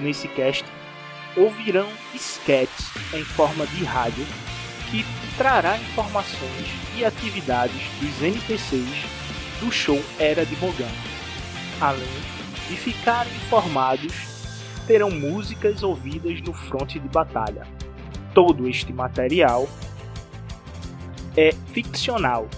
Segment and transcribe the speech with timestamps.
[0.00, 0.64] nesse cast,
[1.36, 4.26] ouvirão sketches em forma de rádio
[4.90, 5.04] que
[5.36, 9.04] trará informações e atividades dos NPCs
[9.60, 10.90] do show Era de Mogami.
[11.80, 12.08] Além
[12.68, 14.12] de ficarem informados,
[14.86, 17.66] terão músicas ouvidas no fronte de batalha.
[18.34, 19.68] Todo este material
[21.36, 22.48] é ficcional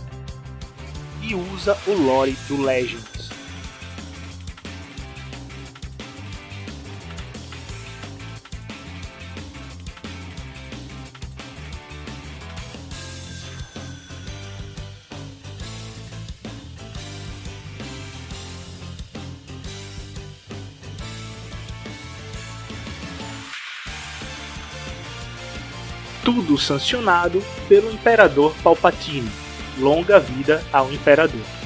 [1.23, 3.22] e usa o lore do Legends.
[26.25, 29.31] Tudo sancionado pelo Imperador Palpatine.
[29.79, 31.62] Longa vida ao Imperador.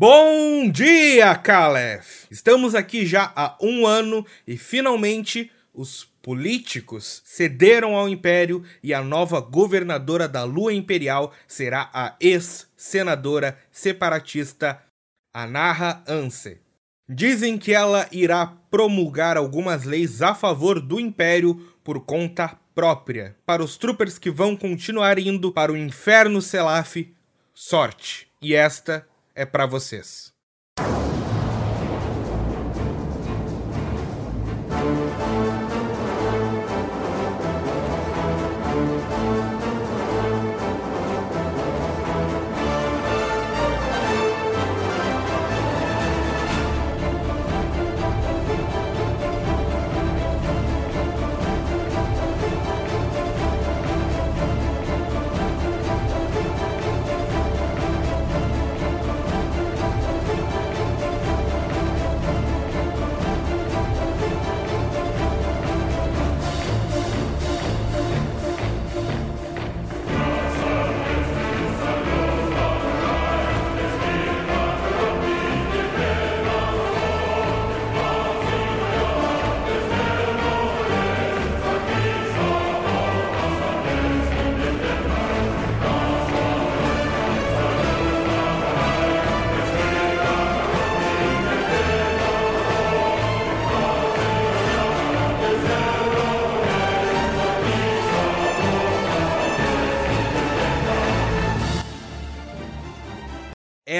[0.00, 2.24] Bom dia, Calef!
[2.30, 9.04] Estamos aqui já há um ano e finalmente os políticos cederam ao Império e a
[9.04, 14.82] nova governadora da Lua Imperial será a ex-senadora separatista
[15.34, 16.62] Anaha Anse.
[17.06, 23.36] Dizem que ela irá promulgar algumas leis a favor do Império por conta própria.
[23.44, 27.06] Para os troopers que vão continuar indo para o inferno Selaf,
[27.52, 28.30] sorte.
[28.40, 29.06] E esta
[29.40, 30.34] é para vocês.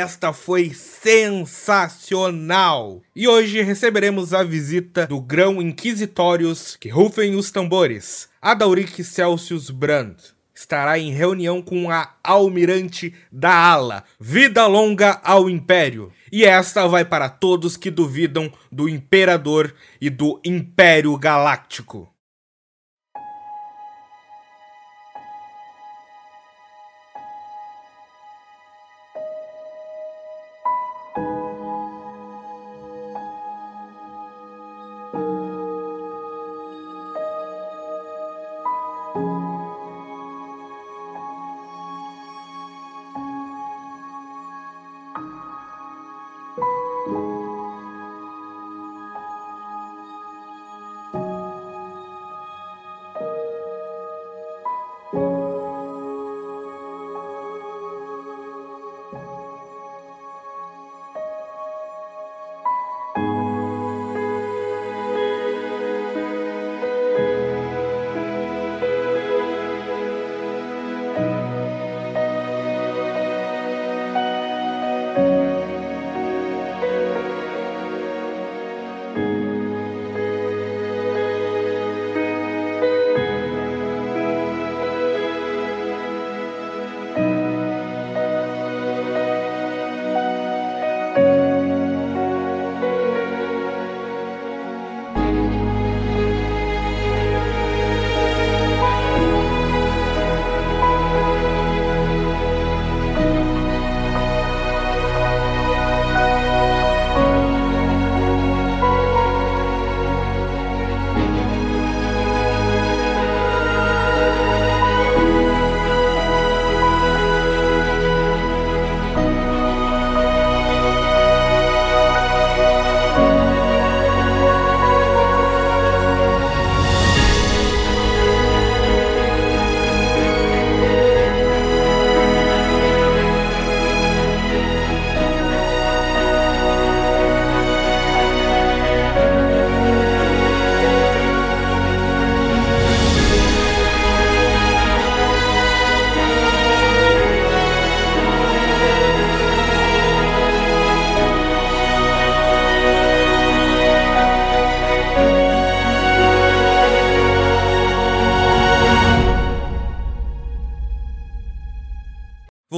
[0.00, 1.42] Esta foi sensacional!
[3.14, 10.16] E hoje receberemos a visita do Grão Inquisitórios, que rufem os tambores, Adalric Celsius Brand.
[10.54, 14.04] Estará em reunião com a Almirante da Ala.
[14.18, 16.10] Vida longa ao Império!
[16.32, 22.10] E esta vai para todos que duvidam do Imperador e do Império Galáctico.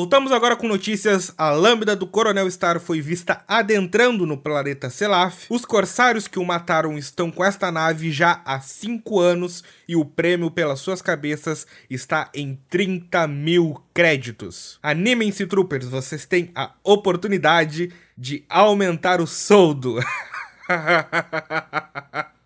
[0.02, 1.32] Voltamos agora com notícias.
[1.38, 5.46] A lâmpada do Coronel Star foi vista adentrando no planeta Selaf.
[5.48, 10.04] Os corsários que o mataram estão com esta nave já há 5 anos e o
[10.04, 14.76] prêmio pelas suas cabeças está em 30 mil créditos.
[14.82, 20.00] Animem-se, troopers, vocês têm a oportunidade de aumentar o soldo.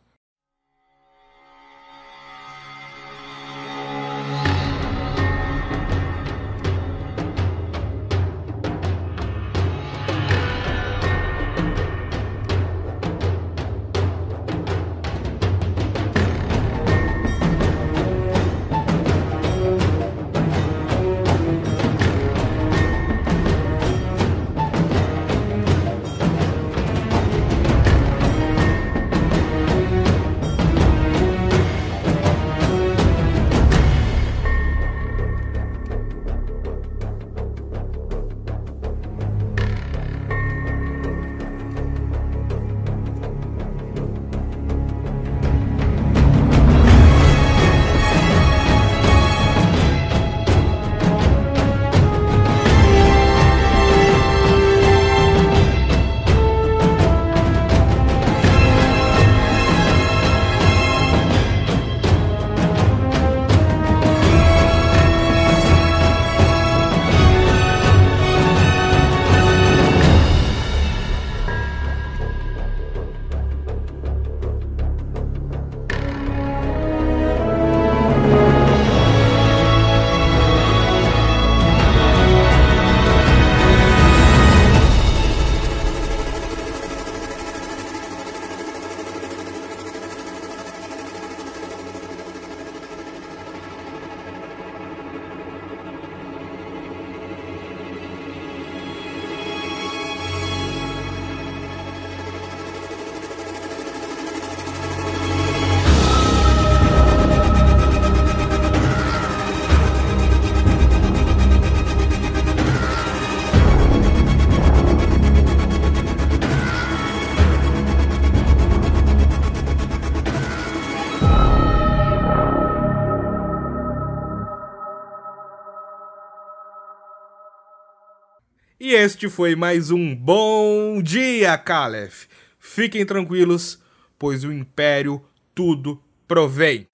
[128.78, 132.26] E este foi mais um Bom Dia, Calef.
[132.58, 133.82] Fiquem tranquilos,
[134.19, 135.23] pois o Império
[135.55, 136.87] tudo provém.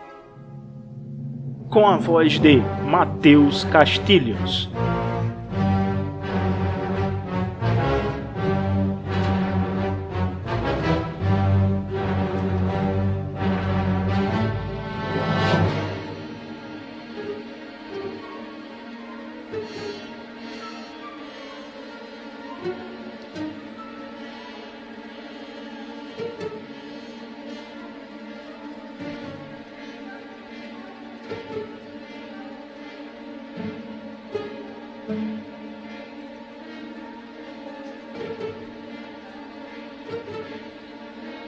[1.69, 2.59] Com a voz de
[2.89, 4.71] Mateus Castilhos.